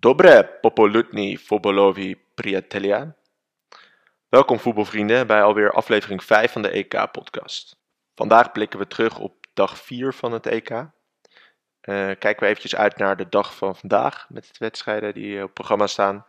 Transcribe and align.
Dobre 0.00 0.58
popolutni 0.60 1.38
futbolovi 1.38 2.16
priatelia. 2.34 3.16
Welkom 4.28 4.58
voetbalvrienden 4.58 5.26
bij 5.26 5.42
alweer 5.42 5.72
aflevering 5.72 6.24
5 6.24 6.52
van 6.52 6.62
de 6.62 6.70
EK-podcast. 6.70 7.76
Vandaag 8.14 8.52
blikken 8.52 8.78
we 8.78 8.86
terug 8.86 9.18
op 9.18 9.46
dag 9.54 9.78
4 9.78 10.12
van 10.12 10.32
het 10.32 10.46
EK. 10.46 10.70
Uh, 10.70 10.86
kijken 12.18 12.38
we 12.38 12.46
eventjes 12.46 12.76
uit 12.76 12.96
naar 12.96 13.16
de 13.16 13.28
dag 13.28 13.54
van 13.54 13.76
vandaag 13.76 14.26
met 14.28 14.44
de 14.44 14.56
wedstrijden 14.58 15.14
die 15.14 15.42
op 15.42 15.54
programma 15.54 15.86
staan. 15.86 16.26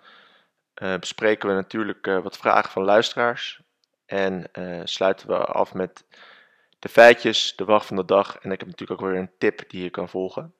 Uh, 0.76 0.96
bespreken 0.96 1.50
we 1.50 1.56
natuurlijk 1.56 2.08
uh, 2.08 2.22
wat 2.22 2.38
vragen 2.38 2.72
van 2.72 2.84
luisteraars. 2.84 3.62
En 4.06 4.50
sluiten 4.84 5.28
we 5.28 5.38
af 5.38 5.74
met 5.74 6.06
de 6.80 6.90
feitjes, 6.90 7.56
de 7.56 7.66
wacht 7.66 7.86
van 7.86 7.96
de 7.96 8.06
dag. 8.06 8.38
En 8.38 8.52
ik 8.52 8.60
heb 8.60 8.70
natuurlijk 8.70 9.02
ook 9.02 9.08
weer 9.08 9.20
een 9.20 9.38
tip 9.38 9.70
die 9.70 9.84
je 9.84 9.90
kan 9.90 10.10
volgen. 10.10 10.54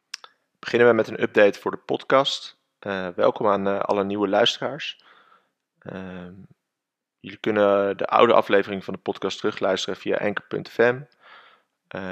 Beginnen 0.60 0.88
we 0.88 0.94
met 0.94 1.08
een 1.08 1.22
update 1.22 1.60
voor 1.60 1.72
de 1.72 1.78
podcast. 1.78 2.59
Uh, 2.88 3.08
welkom 3.16 3.48
aan 3.48 3.68
uh, 3.68 3.80
alle 3.80 4.04
nieuwe 4.04 4.28
luisteraars. 4.28 5.04
Uh, 5.82 6.28
jullie 7.20 7.38
kunnen 7.38 7.98
de 7.98 8.08
oude 8.08 8.34
aflevering 8.34 8.84
van 8.84 8.94
de 8.94 9.00
podcast 9.00 9.38
terugluisteren 9.38 10.00
via 10.00 10.18
anchor.fm 10.18 11.00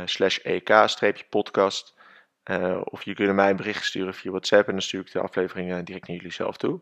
slash 0.05 0.37
ek-podcast. 0.37 1.95
of 2.83 2.99
jullie 2.99 3.15
kunnen 3.15 3.35
mij 3.35 3.49
een 3.49 3.55
bericht 3.55 3.85
sturen 3.85 4.13
via 4.13 4.31
WhatsApp 4.31 4.67
en 4.67 4.73
dan 4.73 4.81
stuur 4.81 5.01
ik 5.01 5.11
de 5.11 5.19
aflevering 5.19 5.83
direct 5.83 6.07
naar 6.07 6.17
jullie 6.17 6.31
zelf 6.31 6.57
toe. 6.57 6.81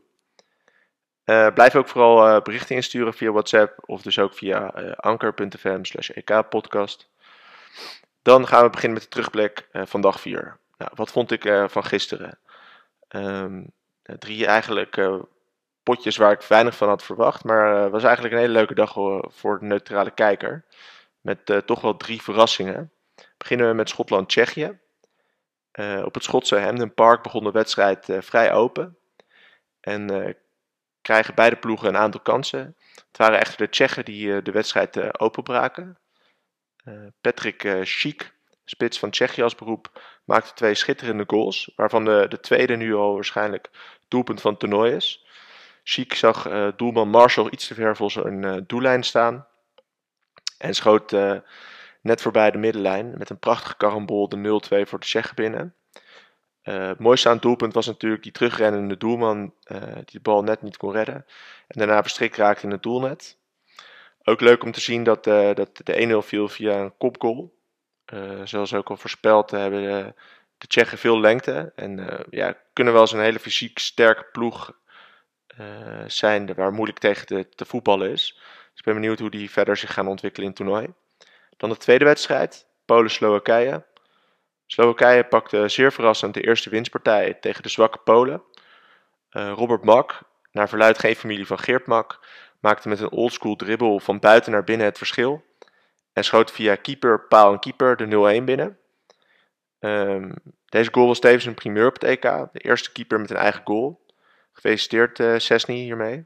blijf 1.54 1.76
ook 1.76 1.88
vooral 1.88 2.42
berichten 2.42 2.76
insturen 2.76 3.14
via 3.14 3.32
WhatsApp 3.32 3.90
of 3.90 4.02
dus 4.02 4.20
ook 4.20 4.34
via 4.34 4.68
anchor.fm 4.96 5.84
slash 5.84 6.10
ek-podcast. 6.10 7.10
Dan 8.22 8.48
gaan 8.48 8.64
we 8.64 8.70
beginnen 8.70 8.94
met 8.94 9.04
de 9.04 9.10
terugblik 9.10 9.68
van 9.72 10.02
dag 10.02 10.20
4. 10.20 10.58
Nou, 10.78 10.92
wat 10.96 11.12
vond 11.12 11.32
ik 11.32 11.44
van 11.68 11.84
gisteren? 11.84 12.40
Um, 13.10 13.72
drie 14.06 14.46
eigenlijk 14.46 14.98
uh, 14.98 15.22
potjes 15.84 16.18
waar 16.18 16.32
ik 16.32 16.42
weinig 16.42 16.78
van 16.78 16.88
had 16.88 17.04
verwacht. 17.04 17.44
Maar 17.44 17.76
het 17.76 17.86
uh, 17.86 17.92
was 17.92 18.04
eigenlijk 18.04 18.34
een 18.34 18.40
hele 18.40 18.54
leuke 18.54 18.74
dag 18.74 18.94
voor 19.34 19.60
de 19.60 19.66
neutrale 19.66 20.12
kijker. 20.12 20.66
Met 21.22 21.64
toch 21.66 21.82
wel 21.82 21.98
drie 21.98 22.22
verrassingen. 22.22 22.92
Beginnen 23.38 23.68
we 23.68 23.74
met 23.74 23.90
Schotland-Tsjechië. 23.90 24.80
op 26.04 26.14
het 26.14 26.24
Schotse 26.24 26.60
Hampden 26.60 26.94
Park 26.94 27.24
begon 27.24 27.44
de 27.44 27.52
wedstrijd 27.52 28.08
vrij 28.20 28.54
open. 28.54 28.98
En 29.80 30.36
krijgen 31.02 31.36
beide 31.36 31.56
ploegen 31.56 31.88
een 31.88 31.98
aantal 31.98 32.20
kansen. 32.20 32.76
Het 33.08 33.18
waren 33.18 33.40
echter 33.40 33.58
de 33.58 33.70
Tsjechen 33.70 34.06
die 34.06 34.42
de 34.42 34.52
wedstrijd 34.52 35.20
openbraken. 35.20 35.98
Patrick 37.22 37.78
Schiek 37.84 38.35
spits 38.66 39.00
van 39.00 39.10
Tsjechië 39.10 39.44
als 39.44 39.56
beroep, 39.56 40.02
maakte 40.24 40.54
twee 40.54 40.74
schitterende 40.74 41.24
goals, 41.28 41.72
waarvan 41.76 42.06
de, 42.06 42.26
de 42.30 42.40
tweede 42.40 42.76
nu 42.76 42.96
al 42.96 43.14
waarschijnlijk 43.14 43.70
doelpunt 44.08 44.42
van 44.42 44.52
het 44.52 44.60
toernooi 44.60 44.94
is. 44.94 45.26
Chic 45.84 46.14
zag 46.14 46.48
uh, 46.48 46.68
doelman 46.76 47.10
Marshall 47.10 47.50
iets 47.50 47.68
te 47.68 47.74
ver 47.74 47.96
voor 47.96 48.12
zijn 48.12 48.44
uh, 48.44 48.58
doellijn 48.68 49.04
staan 49.04 49.48
en 50.58 50.74
schoot 50.74 51.12
uh, 51.12 51.38
net 52.02 52.22
voorbij 52.22 52.52
de 52.52 52.58
middenlijn 52.58 53.18
met 53.18 53.30
een 53.30 53.40
prachtige 53.40 53.78
karambol 53.78 54.30
de 54.30 54.38
0-2 54.38 54.88
voor 54.88 55.00
de 55.00 55.06
Tsjechen 55.06 55.36
binnen. 55.36 55.76
het 56.62 57.00
mooiste 57.00 57.28
aan 57.28 57.34
het 57.34 57.44
doelpunt 57.44 57.74
was 57.74 57.86
natuurlijk 57.86 58.24
die 58.24 58.32
terugrennende 58.32 58.98
doelman 58.98 59.54
die 59.96 60.06
de 60.06 60.20
bal 60.22 60.44
net 60.44 60.62
niet 60.62 60.78
kon 60.78 60.92
redden 60.92 61.26
en 61.68 61.80
daarna 61.80 62.02
verstrikt 62.02 62.38
raakte 62.38 62.66
in 62.66 62.72
het 62.72 62.84
doelnet. 62.84 63.38
Ook 64.24 64.42
leuk 64.42 64.64
om 64.64 64.72
te 64.72 64.82
zien 64.82 65.04
dat, 65.04 65.24
dat 65.24 65.82
de 65.84 66.22
1-0 66.24 66.28
viel 66.28 66.48
via 66.48 66.80
een 66.80 66.98
kopgoal. 66.98 67.54
Uh, 68.14 68.42
zoals 68.44 68.74
ook 68.74 68.90
al 68.90 68.98
voorspeld 68.98 69.52
hebben 69.52 69.82
de, 69.82 70.14
de 70.58 70.68
Tsjechen 70.68 70.98
veel 70.98 71.20
lengte. 71.20 71.72
En 71.76 71.98
uh, 71.98 72.20
ja, 72.30 72.58
kunnen 72.74 72.94
wel 72.94 73.02
eens 73.02 73.12
een 73.12 73.20
hele 73.20 73.40
fysiek 73.40 73.80
sterke 73.80 74.26
ploeg 74.32 74.84
zijn 76.08 76.54
waar 76.54 76.74
moeilijk 76.74 77.00
tegen 77.00 77.26
te, 77.26 77.50
te, 77.50 77.66
voetballen 77.66 78.12
is. 78.12 78.34
Dus 78.70 78.80
ik 78.80 78.84
ben 78.84 78.94
benieuwd 78.94 79.20
hoe 79.20 79.30
die 79.30 79.52
verder 79.52 79.78
zich 79.78 79.94
gaan 79.94 80.08
ontwikkelen 80.08 80.48
in 80.48 80.54
het 80.54 80.62
toernooi. 80.62 80.94
Dan 81.58 81.70
de 81.70 81.78
tweede 81.78 82.06
wedstrijd, 82.06 82.68
Polen-Slowakije. 82.86 83.86
Slowakije 84.66 85.24
pakte 85.24 85.68
zeer 85.68 85.92
verrassend 85.92 86.34
de 86.34 86.42
eerste 86.42 86.70
winstpartij 86.70 87.34
tegen 87.34 87.64
de 87.64 87.70
zwakke 87.70 87.98
Polen. 87.98 88.42
Robert 89.30 89.84
Mak, 89.84 90.20
naar 90.52 90.70
verluid 90.70 91.00
geen 91.00 91.16
familie 91.16 91.48
van 91.48 91.60
Geert 91.60 91.86
Mak, 91.86 92.20
maakte 92.60 92.90
met 92.90 93.00
een 93.00 93.12
oldschool 93.12 93.56
dribbel 93.56 94.00
van 94.00 94.20
buiten 94.20 94.52
naar 94.52 94.64
binnen 94.64 94.86
het 94.86 94.98
verschil 94.98 95.44
en 96.16 96.24
schoot 96.24 96.52
via 96.52 96.76
keeper, 96.76 97.28
paal 97.28 97.52
en 97.52 97.60
keeper 97.60 97.98
de 97.98 98.40
0-1 98.42 98.44
binnen. 98.44 98.78
Um, 99.80 100.34
deze 100.66 100.90
goal 100.94 101.08
was 101.08 101.20
tevens 101.20 101.46
een 101.46 101.54
primeur 101.54 101.88
op 101.88 101.94
het 101.94 102.04
EK. 102.04 102.22
De 102.22 102.60
eerste 102.60 102.92
keeper 102.92 103.20
met 103.20 103.30
een 103.30 103.36
eigen 103.36 103.62
goal. 103.64 104.06
Gefeliciteerd 104.52 105.20
uh, 105.20 105.38
Sesny 105.38 105.76
hiermee. 105.76 106.26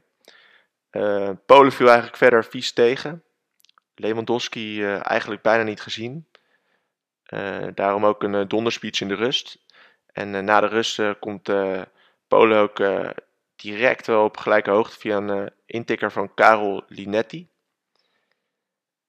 Uh, 0.90 1.30
Polen 1.46 1.72
viel 1.72 1.86
eigenlijk 1.86 2.16
verder 2.16 2.44
vies 2.44 2.72
tegen. 2.72 3.24
Lewandowski 3.94 4.82
uh, 4.82 5.10
eigenlijk 5.10 5.42
bijna 5.42 5.62
niet 5.62 5.80
gezien. 5.80 6.26
daarom 7.74 8.06
ook 8.06 8.22
een 8.22 8.48
donderspeech 8.48 9.00
in 9.00 9.08
de 9.08 9.14
rust. 9.14 9.58
En 10.12 10.44
na 10.44 10.60
de 10.60 10.66
rust 10.66 11.18
komt 11.18 11.50
Polen 12.28 12.58
ook 12.58 12.82
direct 13.56 14.06
wel 14.06 14.24
op 14.24 14.36
gelijke 14.36 14.70
hoogte 14.70 14.98
via 14.98 15.16
een 15.16 15.50
intikker 15.66 16.12
van 16.12 16.34
Karol 16.34 16.82
Linetti. 16.86 17.49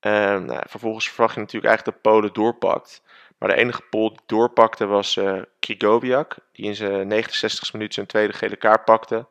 Uh, 0.02 0.40
nou, 0.40 0.64
vervolgens 0.68 1.10
verwacht 1.10 1.34
je 1.34 1.40
natuurlijk 1.40 1.68
eigenlijk 1.68 2.04
dat 2.04 2.14
Polen 2.14 2.34
doorpakt. 2.34 3.04
Maar 3.38 3.50
de 3.50 3.56
enige 3.56 3.82
Pool 3.82 4.10
die 4.10 4.22
doorpakte 4.26 4.86
was 4.86 5.16
uh, 5.16 5.42
Krigoviak, 5.60 6.36
die 6.52 6.66
in 6.66 6.76
zijn 6.76 7.08
69 7.08 7.74
minuut 7.74 7.94
zijn 7.94 8.06
tweede 8.06 8.34
gele 8.34 8.56
kaart 8.56 8.86
pakte. 8.86 9.28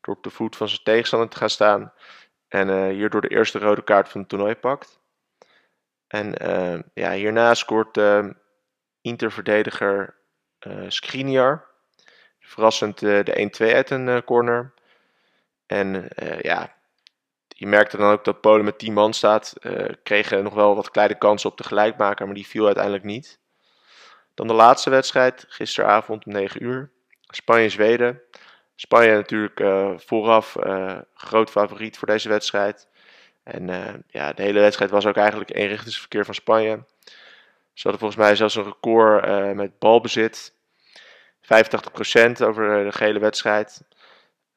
Door 0.00 0.14
op 0.14 0.22
de 0.22 0.30
voet 0.30 0.56
van 0.56 0.68
zijn 0.68 0.80
tegenstander 0.82 1.28
te 1.28 1.36
gaan 1.36 1.50
staan. 1.50 1.92
En 2.48 2.68
uh, 2.68 2.88
hierdoor 2.88 3.20
de 3.20 3.28
eerste 3.28 3.58
rode 3.58 3.84
kaart 3.84 4.08
van 4.08 4.20
het 4.20 4.28
toernooi 4.28 4.54
pakt. 4.54 5.00
En 6.06 6.34
uh, 6.42 6.78
ja, 6.94 7.12
hierna 7.12 7.54
scoort 7.54 8.00
Inter-verdediger 9.00 10.16
uh, 10.66 10.84
Skriniar. 10.88 11.68
Verrassend 12.40 12.98
de 12.98 13.50
1-2 13.62 13.74
uit 13.74 13.90
een 13.90 14.24
corner. 14.24 14.74
En 15.66 16.08
ja, 16.40 16.79
je 17.60 17.66
merkte 17.66 17.96
dan 17.96 18.12
ook 18.12 18.24
dat 18.24 18.40
Polen 18.40 18.64
met 18.64 18.78
10 18.78 18.92
man 18.92 19.12
staat. 19.12 19.54
Uh, 19.62 19.84
kregen 20.02 20.42
nog 20.42 20.54
wel 20.54 20.74
wat 20.74 20.90
kleine 20.90 21.18
kansen 21.18 21.50
op 21.50 21.56
de 21.56 21.64
gelijkmaker, 21.64 22.26
maar 22.26 22.34
die 22.34 22.46
viel 22.46 22.64
uiteindelijk 22.66 23.04
niet. 23.04 23.38
Dan 24.34 24.46
de 24.46 24.52
laatste 24.52 24.90
wedstrijd, 24.90 25.44
gisteravond 25.48 26.26
om 26.26 26.32
9 26.32 26.62
uur. 26.64 26.90
Spanje-Zweden. 27.20 28.20
Spanje 28.76 29.12
natuurlijk 29.14 29.60
uh, 29.60 29.90
vooraf 29.96 30.56
uh, 30.56 30.98
groot 31.14 31.50
favoriet 31.50 31.98
voor 31.98 32.08
deze 32.08 32.28
wedstrijd. 32.28 32.88
En 33.42 33.66
ja, 34.08 34.32
de 34.32 34.42
hele 34.42 34.60
wedstrijd 34.60 34.90
was 34.90 35.06
ook 35.06 35.16
eigenlijk 35.16 35.54
eenrichtingsverkeer 35.54 36.24
van 36.24 36.34
Spanje. 36.34 36.84
Ze 37.72 37.82
hadden 37.88 38.00
volgens 38.00 38.20
mij 38.20 38.36
zelfs 38.36 38.54
een 38.54 38.64
record 38.64 39.54
met 39.54 39.78
balbezit. 39.78 40.54
85% 41.42 41.46
over 42.42 42.84
de 42.84 42.92
gehele 42.92 43.18
wedstrijd. 43.18 43.82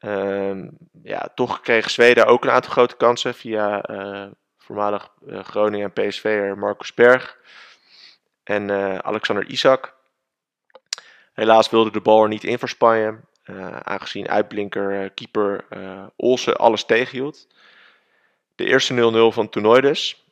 Um, 0.06 0.78
ja, 1.04 1.32
toch 1.36 1.62
kreeg 1.62 1.90
Zweden 1.90 2.26
ook 2.26 2.44
een 2.44 2.52
aantal 2.52 2.72
grote 2.72 2.96
kansen 2.96 3.34
via 3.34 3.90
uh, 3.90 4.26
voormalig 4.58 5.10
uh, 5.28 5.44
Groningen 5.44 5.92
en 5.94 6.08
PSV'er 6.08 6.58
Marcus 6.58 6.94
Berg 6.94 7.38
en 8.44 8.70
uh, 8.70 8.98
Alexander 8.98 9.46
Isak. 9.46 9.96
Helaas 11.34 11.70
wilde 11.70 11.92
de 11.92 12.02
bal 12.02 12.24
er 12.24 12.28
niet 12.28 12.44
in 12.44 12.60
voor 12.60 12.70
Spanje, 12.70 13.20
aangezien 13.84 14.30
uitblinker 14.30 15.10
keeper 15.10 15.66
Olsen 16.16 16.56
alles 16.56 16.86
tegenhield. 16.86 17.48
De 18.56 18.66
eerste 18.66 18.94
0-0 18.94 19.34
van 19.34 19.44
het 19.44 19.52
toernooi 19.52 19.82
dus. 19.82 20.26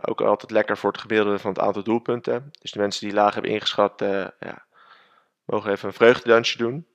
ook 0.00 0.20
altijd 0.20 0.50
lekker 0.50 0.76
voor 0.76 0.92
het 0.92 1.00
gemiddelde 1.00 1.38
van 1.38 1.50
het 1.50 1.60
aantal 1.60 1.82
doelpunten. 1.82 2.50
Dus 2.60 2.70
de 2.70 2.78
mensen 2.78 3.06
die 3.06 3.16
laag 3.16 3.34
hebben 3.34 3.52
ingeschat, 3.52 4.00
ja, 4.38 4.64
mogen 5.44 5.70
even 5.70 5.88
een 5.88 5.94
vreugdedansje 5.94 6.58
doen. 6.58 6.86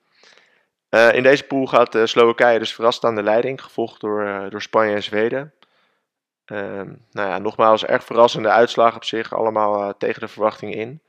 Uh, 0.90 1.14
in 1.14 1.24
deze 1.24 1.44
pool 1.44 1.66
gaat 1.66 1.96
uh, 1.96 2.06
Slowakije 2.06 2.60
dus 2.60 2.74
verrast 2.74 3.04
aan 3.04 3.16
de 3.16 3.24
leiding, 3.24 3.62
gevolgd 3.62 4.02
door, 4.02 4.24
uh, 4.24 4.50
door 4.50 4.62
Spanje 4.62 4.96
en 4.96 5.04
Zweden. 5.04 5.54
Ehm, 6.46 6.94
nou 7.12 7.30
ja, 7.30 7.38
nogmaals, 7.38 7.86
erg 7.86 8.04
verrassende 8.04 8.50
uitslagen 8.50 8.96
op 8.96 9.04
zich, 9.04 9.34
allemaal 9.34 9.98
tegen 9.98 10.22
de 10.22 10.28
verwachtingen 10.28 10.78
in. 10.78 11.02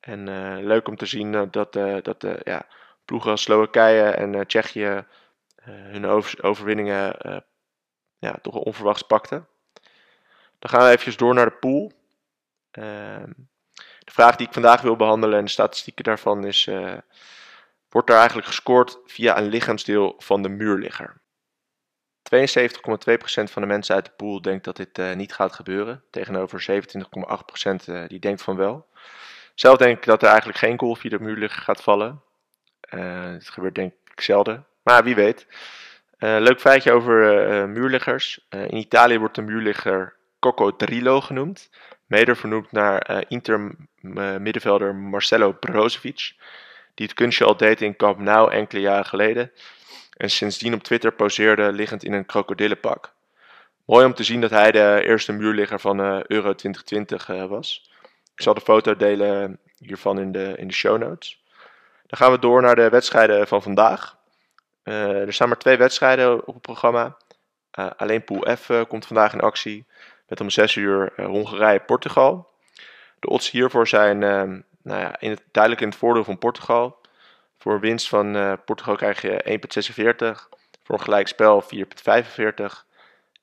En 0.00 0.24
leuk 0.66 0.88
om 0.88 0.96
te 0.96 1.06
zien 1.06 1.48
dat, 1.50 1.72
dat 2.02 2.26
ja, 2.44 2.66
ploegen 3.04 3.30
als 3.30 3.42
Slowakije 3.42 4.02
en 4.02 4.46
Tsjechië 4.46 5.04
hun 5.62 6.06
over, 6.06 6.42
overwinningen 6.42 7.16
ja, 8.18 8.38
toch 8.42 8.54
onverwachts 8.54 9.02
pakten. 9.02 9.46
Dan 10.58 10.70
gaan 10.70 10.84
we 10.84 10.90
even 10.90 11.16
door 11.16 11.34
naar 11.34 11.44
de 11.44 11.56
pool. 11.60 11.92
Ehm, 12.70 13.30
de 13.98 14.12
vraag 14.12 14.36
die 14.36 14.46
ik 14.46 14.52
vandaag 14.52 14.80
wil 14.80 14.96
behandelen 14.96 15.38
en 15.38 15.44
de 15.44 15.50
statistieken 15.50 16.04
daarvan 16.04 16.44
is 16.44 16.68
wordt 17.94 18.10
er 18.10 18.16
eigenlijk 18.16 18.46
gescoord 18.46 18.98
via 19.04 19.38
een 19.38 19.48
lichaamsdeel 19.48 20.14
van 20.18 20.42
de 20.42 20.48
muurligger. 20.48 21.20
72,2% 22.36 22.36
van 23.44 23.62
de 23.62 23.68
mensen 23.68 23.94
uit 23.94 24.04
de 24.04 24.10
pool 24.16 24.42
denkt 24.42 24.64
dat 24.64 24.76
dit 24.76 24.98
uh, 24.98 25.12
niet 25.12 25.32
gaat 25.32 25.52
gebeuren, 25.52 26.04
tegenover 26.10 26.66
27,8% 26.70 26.74
uh, 27.88 28.02
die 28.06 28.18
denkt 28.18 28.42
van 28.42 28.56
wel. 28.56 28.86
Zelf 29.54 29.76
denk 29.76 29.96
ik 29.96 30.04
dat 30.04 30.22
er 30.22 30.28
eigenlijk 30.28 30.58
geen 30.58 30.78
goal 30.78 30.94
via 30.94 31.10
de 31.10 31.20
muurligger 31.20 31.62
gaat 31.62 31.82
vallen. 31.82 32.22
Uh, 32.90 33.32
dit 33.32 33.48
gebeurt 33.48 33.74
denk 33.74 33.92
ik 34.04 34.20
zelden. 34.20 34.66
Maar 34.82 35.04
wie 35.04 35.14
weet. 35.14 35.46
leuk 36.18 36.60
feitje 36.60 36.92
over 36.92 37.68
muurliggers. 37.68 38.46
in 38.48 38.76
Italië 38.76 39.18
wordt 39.18 39.34
de 39.34 39.42
muurligger 39.42 40.16
Coccodrillo 40.38 41.20
genoemd. 41.20 41.70
Mede 42.06 42.34
vernoemd 42.34 42.72
naar 42.72 43.24
Inter 43.28 43.76
middenvelder 44.40 44.94
Marcelo 44.94 45.52
Brozovic. 45.52 46.34
Die 46.94 47.06
het 47.06 47.14
kunstje 47.14 47.44
al 47.44 47.56
deed 47.56 47.80
in 47.80 47.96
Camp 47.96 48.18
Nou 48.18 48.52
enkele 48.52 48.80
jaren 48.80 49.04
geleden. 49.04 49.52
En 50.16 50.30
sindsdien 50.30 50.74
op 50.74 50.82
Twitter 50.82 51.12
poseerde 51.12 51.72
liggend 51.72 52.04
in 52.04 52.12
een 52.12 52.26
krokodillenpak. 52.26 53.12
Mooi 53.84 54.06
om 54.06 54.14
te 54.14 54.24
zien 54.24 54.40
dat 54.40 54.50
hij 54.50 54.70
de 54.70 55.02
eerste 55.04 55.32
muurligger 55.32 55.80
van 55.80 56.00
Euro 56.26 56.54
2020 56.54 57.26
was. 57.26 57.90
Ik 58.34 58.42
zal 58.42 58.54
de 58.54 58.60
foto 58.60 58.96
delen 58.96 59.58
hiervan 59.78 60.18
in 60.18 60.32
de, 60.32 60.54
in 60.56 60.68
de 60.68 60.74
show 60.74 60.98
notes. 60.98 61.42
Dan 62.06 62.18
gaan 62.18 62.32
we 62.32 62.38
door 62.38 62.62
naar 62.62 62.76
de 62.76 62.88
wedstrijden 62.88 63.48
van 63.48 63.62
vandaag. 63.62 64.16
Uh, 64.84 65.20
er 65.20 65.32
staan 65.32 65.48
maar 65.48 65.58
twee 65.58 65.76
wedstrijden 65.76 66.46
op 66.46 66.54
het 66.54 66.62
programma. 66.62 67.16
Alleen 67.70 68.24
Pool 68.24 68.56
F 68.56 68.70
komt 68.88 69.06
vandaag 69.06 69.32
in 69.32 69.40
actie. 69.40 69.86
Met 70.28 70.40
om 70.40 70.50
6 70.50 70.74
uur 70.74 71.12
Hongarije-Portugal. 71.16 72.48
De 73.20 73.28
odds 73.28 73.50
hiervoor 73.50 73.88
zijn 73.88 74.22
nou 74.84 75.00
ja, 75.00 75.20
in 75.20 75.30
het, 75.30 75.42
duidelijk 75.50 75.82
in 75.82 75.88
het 75.88 75.98
voordeel 75.98 76.24
van 76.24 76.38
Portugal. 76.38 77.00
Voor 77.58 77.80
winst 77.80 78.08
van 78.08 78.58
Portugal 78.64 78.96
krijg 78.96 79.22
je 79.22 79.58
1,46. 80.34 80.48
Voor 80.82 80.94
een 80.94 81.04
gelijkspel 81.04 81.62
4,45. 81.62 81.68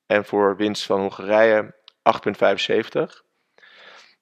En 0.06 0.26
voor 0.26 0.56
winst 0.56 0.86
van 0.86 1.00
Hongarije 1.00 1.74
8,75. 2.04 3.32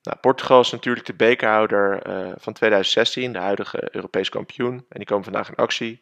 Nou, 0.01 0.17
Portugal 0.21 0.59
is 0.59 0.71
natuurlijk 0.71 1.05
de 1.05 1.13
bekerhouder 1.13 2.07
uh, 2.07 2.31
van 2.37 2.53
2016, 2.53 3.33
de 3.33 3.39
huidige 3.39 3.95
Europees 3.95 4.29
kampioen. 4.29 4.73
En 4.73 4.97
die 4.97 5.05
komen 5.05 5.23
vandaag 5.23 5.49
in 5.49 5.55
actie. 5.55 6.01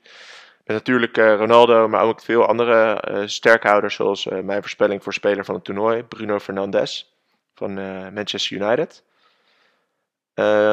Met 0.63 0.75
natuurlijk 0.75 1.17
uh, 1.17 1.35
Ronaldo, 1.35 1.87
maar 1.87 2.01
ook 2.01 2.21
veel 2.21 2.45
andere 2.45 3.03
uh, 3.11 3.21
sterkhouders, 3.25 3.95
zoals 3.95 4.25
mijn 4.25 4.61
voorspelling 4.61 5.03
voor 5.03 5.13
speler 5.13 5.45
van 5.45 5.55
het 5.55 5.63
toernooi, 5.63 6.03
Bruno 6.03 6.39
Fernandes 6.39 7.15
van 7.53 7.73
Manchester 8.13 8.57
United. 8.57 9.03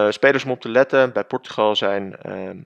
Spelers 0.08 0.44
om 0.44 0.50
op 0.50 0.61
te 0.61 0.69
letten 0.69 1.12
bij 1.12 1.25
Portugal 1.25 1.76
zijn 1.76 2.16
ehm, 2.16 2.62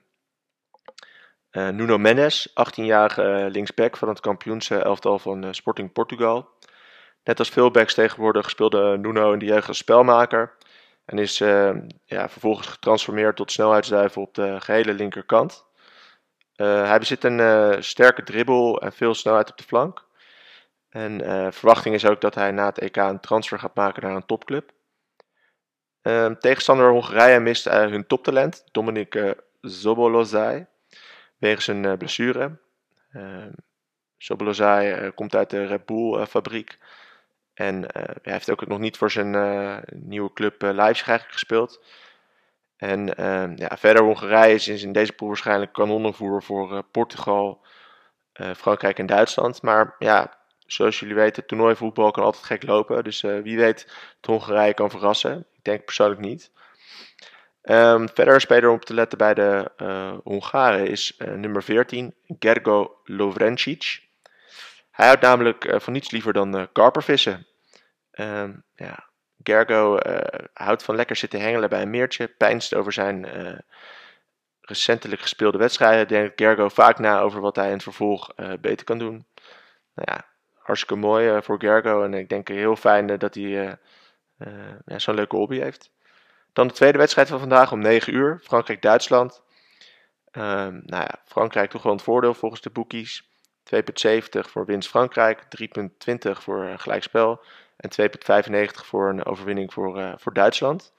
Nuno 1.75 1.97
Mendes, 1.97 2.49
18-jarige 2.49 3.47
linksback 3.51 3.97
van 3.97 4.07
het 4.07 4.19
kampioenselftal 4.19 5.19
van 5.19 5.53
Sporting 5.53 5.91
Portugal. 5.91 6.49
Net 7.23 7.39
als 7.39 7.49
veel 7.49 7.71
backs 7.71 7.93
tegenwoordig 7.93 8.49
speelde 8.49 8.97
Nuno 8.97 9.33
in 9.33 9.39
de 9.39 9.45
jeugd 9.45 9.67
als 9.67 9.77
spelmaker. 9.77 10.55
En 11.05 11.17
is 11.17 11.41
uh, 11.41 11.75
ja, 12.05 12.29
vervolgens 12.29 12.67
getransformeerd 12.67 13.35
tot 13.35 13.51
snelheidsduivel 13.51 14.21
op 14.21 14.33
de 14.33 14.61
gehele 14.61 14.93
linkerkant. 14.93 15.65
Hij 16.55 16.99
bezit 16.99 17.23
een 17.23 17.83
sterke 17.83 18.23
dribbel 18.23 18.81
en 18.81 18.93
veel 18.93 19.13
snelheid 19.13 19.51
op 19.51 19.57
de 19.57 19.63
flank. 19.63 20.05
En 20.89 21.21
verwachting 21.53 21.95
is 21.95 22.05
ook 22.05 22.21
dat 22.21 22.35
hij 22.35 22.51
na 22.51 22.65
het 22.65 22.77
EK 22.77 22.95
een 22.95 23.19
transfer 23.19 23.59
gaat 23.59 23.75
maken 23.75 24.03
naar 24.03 24.15
een 24.15 24.25
topclub. 24.25 24.71
Ehm, 26.01 26.35
tegenstander 26.35 26.89
Hongarije 26.89 27.39
mist 27.39 27.65
hun 27.65 28.07
toptalent, 28.07 28.63
Dominic 28.71 29.35
Zobolozai, 29.61 30.65
wegens 31.37 31.67
een 31.67 31.97
blessure. 31.97 32.59
Ehm, 33.11 33.51
Zobolozai 34.17 35.11
komt 35.11 35.35
uit 35.35 35.49
de 35.49 35.65
Red 35.65 35.85
Bull 35.85 36.25
fabriek 36.25 36.77
en 37.53 37.81
hij 38.21 38.33
heeft 38.33 38.49
ook 38.49 38.67
nog 38.67 38.79
niet 38.79 38.97
voor 38.97 39.11
zijn 39.11 39.31
nieuwe 39.89 40.33
club 40.33 40.63
uh, 40.63 40.71
Leipzig 40.73 41.07
eigenlijk 41.07 41.39
gespeeld. 41.39 41.83
En 42.77 43.15
ehm, 43.15 43.53
ja, 43.55 43.77
verder 43.77 44.03
Hongarije 44.03 44.53
is 44.53 44.83
in 44.83 44.91
deze 44.91 45.13
pool 45.13 45.27
waarschijnlijk 45.27 45.73
kanonnenvoer 45.73 46.43
voor 46.43 46.83
Portugal, 46.83 47.65
Frankrijk 48.55 48.99
en 48.99 49.05
Duitsland. 49.05 49.61
Maar 49.61 49.95
ja, 49.99 50.33
zoals 50.65 50.99
jullie 50.99 51.15
weten, 51.15 51.45
toernooivoetbal 51.45 52.11
kan 52.11 52.23
altijd 52.23 52.43
gek 52.43 52.63
lopen. 52.63 53.03
Dus 53.03 53.21
wie 53.21 53.57
weet 53.57 53.85
dat 54.19 54.31
Hongarije 54.31 54.73
kan 54.73 54.89
verrassen. 54.89 55.45
Ik 55.59 55.65
denk 55.65 55.85
persoonlijk 55.85 56.21
niet. 56.21 56.51
Um, 57.63 58.09
verder 58.09 58.41
speler 58.41 58.69
om 58.69 58.75
op 58.75 58.85
te 58.85 58.93
letten 58.93 59.17
bij 59.17 59.33
de 59.33 59.71
Hongaren 60.23 60.87
is 60.87 61.17
nummer 61.17 61.63
14, 61.63 62.15
Gergo 62.39 62.99
Lovrencic. 63.03 64.01
Hij 64.91 65.05
houdt 65.05 65.21
namelijk 65.21 65.73
van 65.75 65.93
niets 65.93 66.11
liever 66.11 66.33
dan 66.33 66.69
karpervissen. 66.71 67.47
Um, 68.11 68.63
ja, 68.75 69.09
Gergo 69.43 69.97
houdt 70.53 70.83
van 70.83 70.95
lekker 70.95 71.15
zitten 71.15 71.41
hengelen 71.41 71.69
bij 71.69 71.81
een 71.81 71.89
meertje, 71.89 72.27
pijnst 72.27 72.73
over 72.73 72.93
zijn 72.93 73.27
recentelijk 74.61 75.21
gespeelde 75.21 75.57
wedstrijden. 75.57 76.07
Denkt 76.07 76.41
Gergo 76.41 76.69
vaak 76.69 76.99
na 76.99 77.19
over 77.19 77.41
wat 77.41 77.55
hij 77.55 77.67
in 77.67 77.73
het 77.73 77.83
vervolg 77.83 78.35
beter 78.61 78.85
kan 78.85 78.97
doen. 78.97 79.25
Nou 79.93 80.11
ja, 80.11 80.25
hartstikke 80.57 80.95
mooi 80.95 81.41
voor 81.41 81.59
Gergo 81.59 82.03
en 82.03 82.13
ik 82.13 82.29
denk 82.29 82.47
heel 82.47 82.75
fijn 82.75 83.17
dat 83.17 83.33
hij 83.33 83.77
ja, 84.85 84.99
zo'n 84.99 85.15
leuke 85.15 85.35
hobby 85.35 85.59
heeft. 85.59 85.91
Dan 86.53 86.67
de 86.67 86.73
tweede 86.73 86.97
wedstrijd 86.97 87.27
van 87.27 87.39
vandaag 87.39 87.71
om 87.71 87.79
9 87.79 88.13
uur, 88.13 88.39
Frankrijk-Duitsland. 88.43 89.41
Um, 90.31 90.81
nou 90.85 91.03
ja, 91.03 91.19
Frankrijk 91.25 91.69
toch 91.69 91.83
wel 91.83 91.91
een 91.91 91.99
voordeel 91.99 92.33
volgens 92.33 92.61
de 92.61 92.69
bookies. 92.69 93.27
2,70 93.75 93.81
voor 94.39 94.65
winst 94.65 94.89
Frankrijk, 94.89 95.43
3,20 95.43 96.31
voor 96.31 96.63
een 96.63 96.79
gelijkspel 96.79 97.43
en 97.75 97.89
2,95 97.91 98.85
voor 98.85 99.09
een 99.09 99.25
overwinning 99.25 99.73
voor, 99.73 99.99
uh, 99.99 100.13
voor 100.17 100.33
Duitsland. 100.33 100.93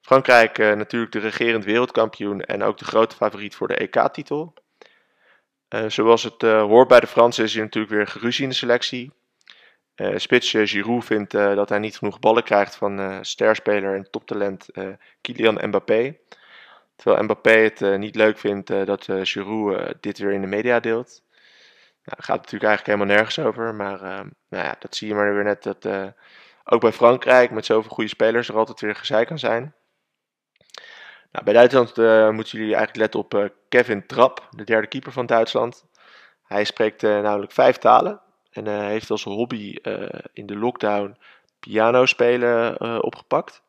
Frankrijk 0.00 0.58
natuurlijk 0.58 1.12
de 1.12 1.18
regerend 1.18 1.64
wereldkampioen 1.64 2.40
en 2.40 2.62
ook 2.62 2.78
de 2.78 2.84
grote 2.84 3.16
favoriet 3.16 3.54
voor 3.54 3.68
de 3.68 3.76
EK-titel. 3.76 4.54
Zoals 5.86 6.22
het 6.22 6.42
hoort 6.42 6.88
bij 6.88 7.00
de 7.00 7.06
Fransen 7.06 7.44
is 7.44 7.54
hier 7.54 7.62
natuurlijk 7.62 7.92
weer 7.94 8.06
geruzie 8.06 8.42
in 8.42 8.48
de 8.48 8.54
selectie. 8.54 9.12
Spits 10.16 10.50
Giroud 10.50 11.04
vindt 11.04 11.30
dat 11.30 11.68
hij 11.68 11.78
niet 11.78 11.96
genoeg 11.96 12.18
ballen 12.18 12.42
krijgt 12.42 12.76
van 12.76 13.24
sterspeler 13.24 13.94
en 13.94 14.10
toptalent 14.10 14.66
Kylian 15.20 15.58
Mbappé. 15.68 16.16
Terwijl 16.96 17.22
Mbappé 17.22 17.50
het 17.50 17.98
niet 17.98 18.14
leuk 18.14 18.38
vindt 18.38 18.66
dat 18.66 19.08
Giroud 19.22 19.94
dit 20.00 20.18
weer 20.18 20.32
in 20.32 20.40
de 20.40 20.46
media 20.46 20.80
deelt. 20.80 21.22
Nou, 22.04 22.22
gaat 22.22 22.36
natuurlijk 22.36 22.64
eigenlijk 22.64 22.86
helemaal 22.86 23.16
nergens 23.16 23.38
over. 23.38 23.74
Maar 23.74 24.02
uh, 24.02 24.30
nou 24.48 24.64
ja, 24.64 24.76
dat 24.78 24.96
zie 24.96 25.08
je 25.08 25.14
maar 25.14 25.34
weer 25.34 25.44
net 25.44 25.62
dat 25.62 25.84
uh, 25.84 26.06
ook 26.64 26.80
bij 26.80 26.92
Frankrijk 26.92 27.50
met 27.50 27.64
zoveel 27.64 27.90
goede 27.90 28.10
spelers 28.10 28.48
er 28.48 28.56
altijd 28.56 28.80
weer 28.80 28.94
gezeik 28.94 29.26
kan 29.26 29.38
zijn. 29.38 29.74
Nou, 31.32 31.44
bij 31.44 31.52
Duitsland 31.52 31.98
uh, 31.98 32.30
moeten 32.30 32.58
jullie 32.58 32.74
eigenlijk 32.74 32.96
letten 32.96 33.20
op 33.20 33.52
Kevin 33.68 34.06
Trapp, 34.06 34.48
de 34.50 34.64
derde 34.64 34.86
keeper 34.86 35.12
van 35.12 35.26
Duitsland. 35.26 35.84
Hij 36.44 36.64
spreekt 36.64 37.02
namelijk 37.02 37.52
vijf 37.52 37.76
talen 37.76 38.22
en 38.54 38.86
heeft 38.86 39.10
als 39.10 39.24
hobby 39.24 39.76
in 40.32 40.46
de 40.46 40.56
lockdown 40.56 41.16
piano 41.60 42.06
spelen 42.06 43.02
opgepakt. 43.02 43.62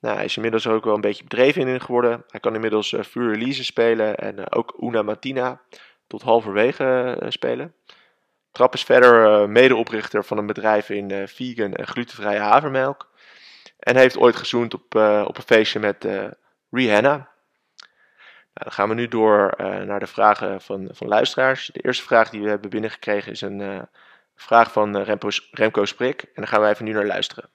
Nou, 0.00 0.16
hij 0.16 0.24
is 0.24 0.36
inmiddels 0.36 0.66
ook 0.66 0.84
wel 0.84 0.94
een 0.94 1.00
beetje 1.00 1.22
bedreven 1.22 1.68
in 1.68 1.80
geworden. 1.80 2.24
Hij 2.28 2.40
kan 2.40 2.54
inmiddels 2.54 2.92
uh, 2.92 3.02
Fur 3.02 3.32
Elise 3.32 3.64
spelen 3.64 4.16
en 4.16 4.52
ook 4.52 4.76
Una 4.80 5.02
Mattina 5.02 5.60
tot 6.06 6.22
halverwege 6.22 7.16
spelen. 7.28 7.74
Trap 8.52 8.74
is 8.74 8.84
verder 8.84 9.48
medeoprichter 9.50 10.24
van 10.24 10.38
een 10.38 10.46
bedrijf 10.46 10.90
in 10.90 11.28
vegan 11.28 11.74
en 11.74 11.86
glutenvrije 11.86 12.38
havermelk. 12.38 13.10
En 13.78 13.96
heeft 13.96 14.18
ooit 14.18 14.36
gezoend 14.36 14.74
op, 14.74 14.94
op 15.26 15.36
een 15.36 15.42
feestje 15.46 15.78
met 15.78 16.08
Rihanna. 16.70 17.30
Nou, 18.56 18.68
dan 18.68 18.72
gaan 18.72 18.88
we 18.88 18.94
nu 18.94 19.08
door 19.08 19.54
naar 19.58 20.00
de 20.00 20.06
vragen 20.06 20.60
van, 20.60 20.88
van 20.92 21.08
luisteraars. 21.08 21.70
De 21.72 21.80
eerste 21.80 22.04
vraag 22.04 22.30
die 22.30 22.42
we 22.42 22.48
hebben 22.48 22.70
binnengekregen 22.70 23.32
is 23.32 23.40
een 23.40 23.88
vraag 24.34 24.72
van 24.72 24.96
Remco, 24.96 25.28
Remco 25.50 25.84
Sprik. 25.84 26.22
En 26.22 26.30
daar 26.34 26.46
gaan 26.46 26.60
we 26.60 26.68
even 26.68 26.84
nu 26.84 26.92
naar 26.92 27.06
luisteren. 27.06 27.50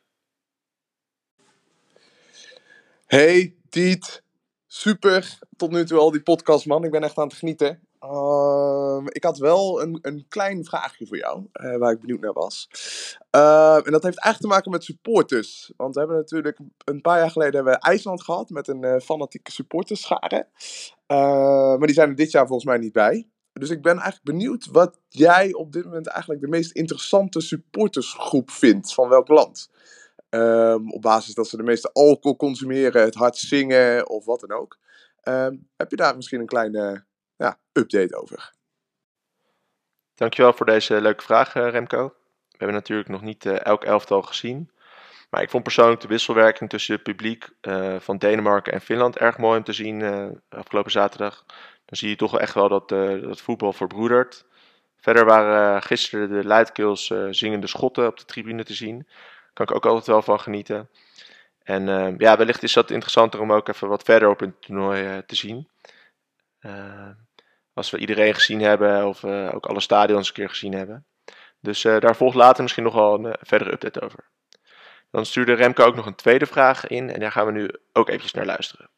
Hey 3.05 3.55
Tiet, 3.69 4.23
super. 4.67 5.39
Tot 5.57 5.71
nu 5.71 5.85
toe 5.85 5.99
al 5.99 6.11
die 6.11 6.21
podcast 6.21 6.65
man. 6.65 6.83
Ik 6.83 6.91
ben 6.91 7.03
echt 7.03 7.17
aan 7.17 7.27
het 7.27 7.37
genieten. 7.37 7.87
Uh, 8.03 9.01
ik 9.05 9.23
had 9.23 9.37
wel 9.37 9.81
een, 9.81 9.99
een 10.01 10.25
klein 10.29 10.65
vraagje 10.65 11.07
voor 11.07 11.17
jou, 11.17 11.45
uh, 11.53 11.75
waar 11.77 11.91
ik 11.91 11.99
benieuwd 11.99 12.19
naar 12.19 12.33
was. 12.33 12.67
Uh, 13.35 13.75
en 13.85 13.91
dat 13.91 14.03
heeft 14.03 14.19
eigenlijk 14.19 14.39
te 14.39 14.47
maken 14.47 14.71
met 14.71 14.83
supporters. 14.83 15.73
Want 15.77 15.93
we 15.93 15.99
hebben 15.99 16.17
natuurlijk 16.17 16.57
een 16.85 17.01
paar 17.01 17.19
jaar 17.19 17.31
geleden 17.31 17.55
hebben 17.55 17.73
we 17.73 17.79
IJsland 17.79 18.23
gehad 18.23 18.49
met 18.49 18.67
een 18.67 18.83
uh, 18.83 18.99
fanatieke 18.99 19.51
supporterschare. 19.51 20.47
maar 21.77 21.87
die 21.87 21.93
zijn 21.93 22.09
er 22.09 22.15
dit 22.15 22.31
jaar 22.31 22.47
volgens 22.47 22.67
mij 22.67 22.77
niet 22.77 22.93
bij. 22.93 23.27
Dus 23.53 23.69
ik 23.69 23.81
ben 23.81 23.93
eigenlijk 23.93 24.23
benieuwd 24.23 24.65
wat 24.71 24.99
jij 25.07 25.53
op 25.53 25.71
dit 25.71 25.83
moment 25.83 26.07
eigenlijk 26.07 26.41
de 26.41 26.49
meest 26.49 26.71
interessante 26.71 27.41
supportersgroep 27.41 28.51
vindt 28.51 28.93
van 28.93 29.09
welk 29.09 29.27
land. 29.27 29.69
Op 30.87 31.01
basis 31.01 31.33
dat 31.33 31.47
ze 31.47 31.57
de 31.57 31.63
meeste 31.63 31.89
alcohol 31.93 32.37
consumeren, 32.37 33.03
het 33.03 33.15
hard 33.15 33.37
zingen 33.37 34.09
of 34.09 34.25
wat 34.25 34.39
dan 34.39 34.51
ook. 34.51 34.77
Heb 35.77 35.89
je 35.89 35.95
daar 35.95 36.15
misschien 36.15 36.39
een 36.39 36.45
kleine 36.45 37.05
ja, 37.41 37.59
update 37.71 38.21
over. 38.21 38.53
Dankjewel 40.15 40.53
voor 40.53 40.65
deze 40.65 41.01
leuke 41.01 41.23
vraag, 41.23 41.55
eh, 41.55 41.69
Remco. 41.69 42.07
We 42.49 42.57
hebben 42.57 42.75
natuurlijk 42.75 43.09
nog 43.09 43.21
niet 43.21 43.45
uh, 43.45 43.65
elk 43.65 43.83
elftal 43.83 44.21
gezien. 44.21 44.71
Maar 45.29 45.41
ik 45.41 45.49
vond 45.49 45.63
persoonlijk 45.63 46.01
de 46.01 46.07
wisselwerking 46.07 46.69
tussen 46.69 46.93
het 46.93 47.03
publiek 47.03 47.49
uh, 47.61 47.99
van 47.99 48.17
Denemarken 48.17 48.73
en 48.73 48.81
Finland 48.81 49.17
erg 49.17 49.37
mooi 49.37 49.57
om 49.57 49.63
te 49.63 49.73
zien 49.73 49.99
uh, 49.99 50.27
afgelopen 50.49 50.91
zaterdag. 50.91 51.45
dan 51.85 51.97
zie 51.97 52.09
je 52.09 52.15
toch 52.15 52.39
echt 52.39 52.53
wel 52.53 52.69
dat, 52.69 52.89
dat 52.89 53.41
voetbal 53.41 53.73
verbroedert. 53.73 54.45
Verder 54.97 55.25
waren 55.25 55.81
gisteren 55.81 56.29
de 56.29 56.43
luidkeels 56.43 57.13
zingende 57.29 57.67
schotten 57.67 58.07
op 58.07 58.17
de 58.17 58.25
tribune 58.25 58.63
te 58.63 58.73
zien. 58.73 59.07
Kan 59.53 59.65
ik 59.65 59.75
ook 59.75 59.85
altijd 59.85 60.07
wel 60.07 60.21
van 60.21 60.39
genieten. 60.39 60.89
En 61.63 62.15
ja, 62.17 62.37
wellicht 62.37 62.63
is 62.63 62.73
dat 62.73 62.91
interessanter 62.91 63.39
om 63.39 63.53
ook 63.53 63.67
even 63.67 63.87
wat 63.87 64.03
verder 64.03 64.29
op 64.29 64.39
het 64.39 64.61
toernooi 64.61 65.25
te 65.25 65.35
zien. 65.35 65.67
Als 67.81 67.91
we 67.91 67.97
iedereen 67.97 68.33
gezien 68.33 68.61
hebben 68.61 69.07
of 69.07 69.23
ook 69.23 69.65
alle 69.65 69.79
stadions 69.79 70.27
een 70.27 70.33
keer 70.33 70.49
gezien 70.49 70.73
hebben. 70.73 71.05
Dus 71.59 71.81
daar 71.81 72.15
volgt 72.15 72.35
later 72.35 72.61
misschien 72.63 72.83
nog 72.83 72.93
wel 72.93 73.25
een 73.25 73.35
verdere 73.39 73.71
update 73.71 74.01
over. 74.01 74.29
Dan 75.11 75.25
stuurde 75.25 75.53
Remke 75.53 75.83
ook 75.83 75.95
nog 75.95 76.05
een 76.05 76.15
tweede 76.15 76.45
vraag 76.45 76.87
in 76.87 77.09
en 77.09 77.19
daar 77.19 77.31
gaan 77.31 77.45
we 77.45 77.51
nu 77.51 77.69
ook 77.93 78.07
eventjes 78.07 78.33
naar 78.33 78.45
luisteren. 78.45 78.89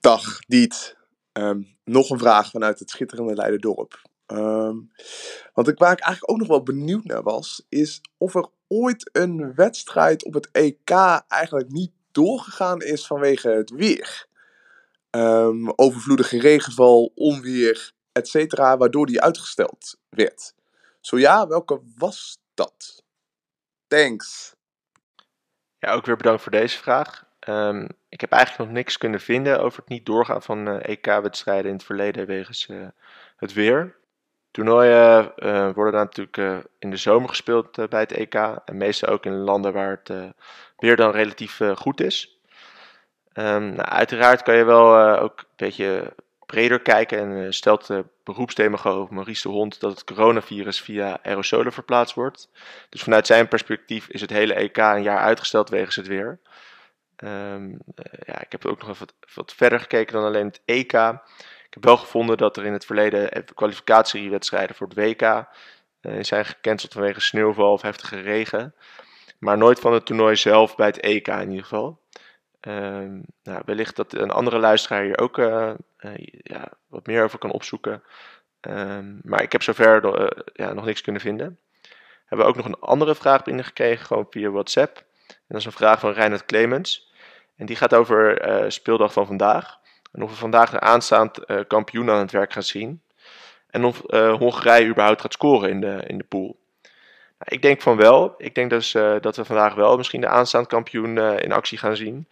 Dag 0.00 0.38
Diet. 0.46 0.96
Ehm, 1.32 1.62
nog 1.84 2.10
een 2.10 2.18
vraag 2.18 2.50
vanuit 2.50 2.78
het 2.78 2.90
schitterende 2.90 3.34
Leiderdorp. 3.34 4.02
Um, 4.26 4.90
want 5.52 5.68
ik, 5.68 5.78
waar 5.78 5.92
ik 5.92 6.00
eigenlijk 6.00 6.30
ook 6.30 6.38
nog 6.38 6.48
wel 6.48 6.62
benieuwd 6.62 7.04
naar 7.04 7.22
was, 7.22 7.66
is 7.68 8.00
of 8.16 8.34
er 8.34 8.48
ooit 8.68 9.10
een 9.12 9.54
wedstrijd 9.54 10.24
op 10.24 10.34
het 10.34 10.48
EK 10.52 10.90
eigenlijk 11.28 11.70
niet 11.70 11.92
doorgegaan 12.12 12.80
is 12.80 13.06
vanwege 13.06 13.48
het 13.48 13.70
weer. 13.70 14.26
Um, 15.16 15.72
overvloedige 15.76 16.40
regenval, 16.40 17.12
onweer, 17.14 17.92
etc. 18.12 18.56
Waardoor 18.56 19.06
die 19.06 19.20
uitgesteld 19.20 19.96
werd. 20.08 20.54
Zo 21.00 21.18
ja, 21.18 21.46
welke 21.46 21.80
was 21.96 22.38
dat? 22.54 23.04
Thanks. 23.86 24.54
Ja, 25.78 25.92
ook 25.92 26.06
weer 26.06 26.16
bedankt 26.16 26.42
voor 26.42 26.52
deze 26.52 26.78
vraag. 26.78 27.24
Um, 27.48 27.88
ik 28.08 28.20
heb 28.20 28.32
eigenlijk 28.32 28.64
nog 28.64 28.76
niks 28.76 28.98
kunnen 28.98 29.20
vinden 29.20 29.60
over 29.60 29.78
het 29.78 29.88
niet 29.88 30.06
doorgaan 30.06 30.42
van 30.42 30.68
eh, 30.68 30.88
EK-wedstrijden 30.90 31.66
in 31.70 31.76
het 31.76 31.84
verleden 31.84 32.26
wegens 32.26 32.68
uh, 32.68 32.86
het 33.36 33.52
weer. 33.52 33.96
Toernooien 34.50 35.32
uh, 35.36 35.72
worden 35.74 36.00
natuurlijk 36.00 36.66
in 36.78 36.90
de 36.90 36.96
zomer 36.96 37.28
gespeeld 37.28 37.88
bij 37.88 38.00
het 38.00 38.12
EK. 38.12 38.34
En 38.34 38.76
meestal 38.76 39.08
ook 39.08 39.26
in 39.26 39.36
landen 39.36 39.72
waar 39.72 40.00
het 40.02 40.34
weer 40.76 40.96
dan 40.96 41.10
relatief 41.10 41.60
goed 41.74 42.00
is. 42.00 42.33
Um, 43.34 43.74
nou, 43.74 43.88
uiteraard 43.88 44.42
kan 44.42 44.56
je 44.56 44.64
wel 44.64 45.18
ook 45.18 45.38
een 45.38 45.46
beetje 45.56 46.14
breder 46.46 46.80
kijken 46.80 47.18
en 47.18 47.54
stelt 47.54 47.86
de 47.86 48.04
beroepsdemagoog 48.24 49.10
Maurice 49.10 49.48
de 49.48 49.54
Hond 49.54 49.80
dat 49.80 49.90
het 49.90 50.04
coronavirus 50.04 50.80
via 50.80 51.18
aerosolen 51.22 51.72
verplaatst 51.72 52.14
wordt. 52.14 52.48
Dus 52.88 53.02
vanuit 53.02 53.26
zijn 53.26 53.48
perspectief 53.48 54.08
is 54.08 54.20
het 54.20 54.30
hele 54.30 54.54
EK 54.54 54.76
een 54.76 55.02
jaar 55.02 55.18
uitgesteld 55.18 55.68
wegens 55.68 55.96
het 55.96 56.06
weer. 56.06 56.38
Um, 57.16 57.78
ja, 58.26 58.40
ik 58.40 58.52
heb 58.52 58.66
ook 58.66 58.80
nog 58.80 58.90
even 58.90 59.06
wat, 59.34 59.54
verder 59.54 59.80
gekeken 59.80 60.12
dan 60.12 60.24
alleen 60.24 60.46
het 60.46 60.60
EK. 60.64 60.92
Ik 61.66 61.74
heb 61.80 61.84
wel 61.84 61.96
gevonden 61.96 62.36
dat 62.36 62.56
er 62.56 62.64
in 62.64 62.72
het 62.72 62.86
verleden 62.86 63.44
kwalificatiewedstrijden 63.54 64.76
voor 64.76 64.88
het 64.88 64.96
WK 64.96 65.46
zijn 66.20 66.44
gecanceld 66.44 66.92
vanwege 66.92 67.20
sneeuwval 67.20 67.72
of 67.72 67.82
heftige 67.82 68.20
regen. 68.20 68.74
Maar 69.38 69.58
nooit 69.58 69.80
van 69.80 69.92
het 69.92 70.06
toernooi 70.06 70.36
zelf 70.36 70.76
bij 70.76 70.86
het 70.86 71.00
EK 71.00 71.28
in 71.28 71.48
ieder 71.48 71.62
geval. 71.62 72.02
Um, 72.68 73.24
nou, 73.42 73.62
wellicht 73.64 73.96
dat 73.96 74.12
een 74.12 74.30
andere 74.30 74.58
luisteraar 74.58 75.02
hier 75.02 75.18
ook 75.18 75.38
uh, 75.38 75.72
uh, 75.98 76.12
ja, 76.42 76.68
wat 76.86 77.06
meer 77.06 77.24
over 77.24 77.38
kan 77.38 77.50
opzoeken. 77.50 78.02
Um, 78.60 79.20
maar 79.22 79.42
ik 79.42 79.52
heb 79.52 79.62
zover 79.62 80.04
uh, 80.04 80.26
ja, 80.52 80.72
nog 80.72 80.84
niks 80.84 81.00
kunnen 81.00 81.20
vinden. 81.20 81.58
We 81.82 82.24
hebben 82.24 82.46
ook 82.46 82.56
nog 82.56 82.66
een 82.66 82.80
andere 82.80 83.14
vraag 83.14 83.42
binnengekregen, 83.42 84.06
gewoon 84.06 84.26
via 84.30 84.50
WhatsApp. 84.50 84.96
En 85.28 85.36
dat 85.48 85.58
is 85.58 85.64
een 85.64 85.72
vraag 85.72 86.00
van 86.00 86.12
Reinhard 86.12 86.44
Clemens. 86.44 87.12
En 87.56 87.66
die 87.66 87.76
gaat 87.76 87.94
over 87.94 88.42
speeldag 88.72 89.12
van 89.12 89.26
vandaag. 89.26 89.78
En 90.12 90.22
of 90.22 90.30
we 90.30 90.36
vandaag 90.36 90.72
een 90.72 90.82
aanstaand 90.82 91.38
kampioen 91.66 92.10
aan 92.10 92.18
het 92.18 92.30
werk 92.30 92.52
gaan 92.52 92.62
zien. 92.62 93.02
En 93.70 93.84
of 93.84 94.02
Hongarije 94.38 94.88
überhaupt 94.88 95.20
gaat 95.20 95.32
scoren 95.32 95.70
in 95.70 95.80
de, 95.80 96.02
in 96.06 96.18
de 96.18 96.24
pool. 96.24 96.58
Nou, 97.38 97.44
ik 97.44 97.62
denk 97.62 97.82
van 97.82 97.96
wel. 97.96 98.34
Ik 98.38 98.54
denk 98.54 98.70
dus 98.70 98.92
dat 99.20 99.36
we 99.36 99.44
vandaag 99.44 99.74
wel 99.74 99.96
misschien 99.96 100.20
de 100.20 100.28
aanstaand 100.28 100.66
kampioen 100.66 101.18
in 101.18 101.52
actie 101.52 101.78
gaan 101.78 101.96
zien. 101.96 102.28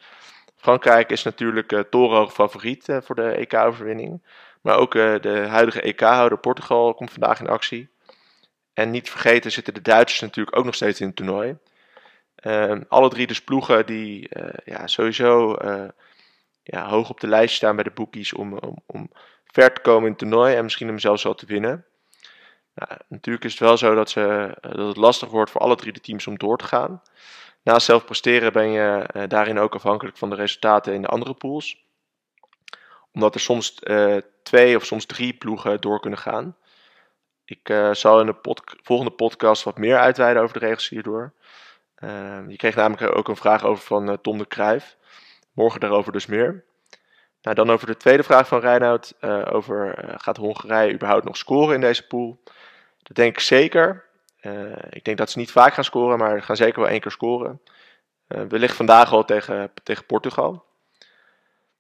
Frankrijk 0.63 1.11
is 1.11 1.23
natuurlijk 1.23 1.73
uh, 1.73 1.81
torenhoog 1.81 2.33
favoriet 2.33 2.87
voor 3.01 3.15
de 3.15 3.31
EK-overwinning. 3.31 4.23
Maar 4.61 4.77
ook 4.77 4.93
de 4.93 5.47
huidige 5.49 5.81
EK-houder 5.81 6.39
Portugal 6.39 6.95
komt 6.95 7.11
vandaag 7.11 7.41
in 7.41 7.49
actie. 7.49 7.91
En 8.75 8.91
niet 8.91 9.11
vergeten 9.11 9.53
zitten 9.53 9.75
de 9.75 9.83
Duitsers 9.83 10.21
natuurlijk 10.21 10.57
ook 10.57 10.65
nog 10.65 10.75
steeds 10.75 11.01
in 11.01 11.07
het 11.07 11.17
toernooi. 11.17 11.57
Ehm, 12.35 12.83
alle 12.89 13.09
drie 13.09 13.27
dus 13.27 13.43
ploegen 13.43 13.87
die 13.87 14.29
ja, 14.65 14.87
sowieso 14.87 15.57
ja, 16.63 16.89
hoog 16.89 17.11
op 17.11 17.21
de 17.21 17.27
lijst 17.27 17.55
staan 17.55 17.75
bij 17.75 17.85
de 17.85 17.91
bookies 17.91 18.33
om, 18.33 18.59
om, 18.59 18.77
om 18.87 19.11
ver 19.45 19.73
te 19.73 19.81
komen 19.81 20.03
in 20.03 20.11
het 20.11 20.19
toernooi 20.19 20.55
en 20.55 20.63
misschien 20.63 20.87
hem 20.87 20.99
zelfs 20.99 21.23
wel 21.23 21.35
te 21.35 21.47
winnen. 21.47 21.85
Nou, 22.75 23.01
natuurlijk 23.09 23.45
is 23.45 23.51
het 23.51 23.61
wel 23.61 23.77
zo 23.77 23.95
dat, 23.95 24.11
ze, 24.11 24.57
dat 24.61 24.87
het 24.87 24.97
lastig 24.97 25.29
wordt 25.29 25.51
voor 25.51 25.61
alle 25.61 25.77
drie 25.77 25.93
de 25.93 26.01
teams 26.01 26.27
om 26.27 26.39
door 26.39 26.59
te 26.59 26.65
gaan. 26.65 27.03
Naast 27.63 27.87
zelf 27.87 28.05
presteren 28.05 28.53
ben 28.53 28.71
je 28.71 29.07
daarin 29.29 29.59
ook 29.59 29.75
afhankelijk 29.75 30.17
van 30.17 30.31
de 30.31 30.37
resultaten 30.37 30.95
in 30.95 31.03
de 31.03 31.09
andere 31.09 31.35
pools. 31.35 31.85
Omdat 33.13 33.35
er 33.35 33.41
soms 33.41 33.83
twee 34.43 34.77
of 34.77 34.85
soms 34.85 35.07
drie 35.07 35.35
ploegen 35.35 35.81
door 35.81 36.01
kunnen 36.01 36.19
gaan. 36.19 36.57
Ik 37.45 37.75
zal 37.93 38.21
in 38.21 38.27
de 38.27 38.63
volgende 38.83 39.13
podcast 39.13 39.63
wat 39.63 39.79
meer 39.79 39.99
uitweiden 39.99 40.43
over 40.43 40.61
de 40.61 40.67
regels 40.67 40.89
hierdoor. 40.89 41.33
Uh, 42.05 42.39
je 42.49 42.57
kreeg 42.57 42.75
namelijk 42.75 43.17
ook 43.17 43.29
een 43.29 43.37
vraag 43.37 43.65
over 43.65 43.85
van 43.85 44.09
uh, 44.09 44.15
Tom 44.23 44.39
de 44.39 44.47
Kruijf. 44.47 44.97
Morgen 45.53 45.81
daarover 45.81 46.13
dus 46.13 46.27
meer. 46.27 46.65
Nou, 47.43 47.57
dan 47.57 47.71
over 47.71 47.87
de 47.87 47.97
tweede 47.97 48.23
vraag 48.23 48.49
van 48.49 48.61
Reinoud. 48.61 49.15
Over 49.51 50.05
gaat 50.17 50.37
Hongarije 50.37 50.93
überhaupt 50.93 51.25
nog 51.25 51.37
scoren 51.37 51.75
in 51.75 51.81
deze 51.81 52.07
pool? 52.07 52.43
Dat 53.03 53.17
denk 53.17 53.33
ik 53.33 53.41
zeker. 53.41 54.05
Ik 54.91 55.05
denk 55.05 55.19
dat 55.19 55.31
ze 55.31 55.39
niet 55.39 55.51
vaak 55.51 55.75
gaan 55.75 55.85
scoren, 55.85 56.19
maar 56.19 56.43
gaan 56.43 56.57
zeker 56.57 56.81
wel 56.81 56.91
één 56.91 57.01
keer 57.01 57.11
scoren. 57.11 57.61
wellicht 58.27 58.77
vandaag 58.77 59.13
al 59.13 59.25
tegen, 59.25 59.71
tegen 59.83 60.07
Portugal. 60.07 60.65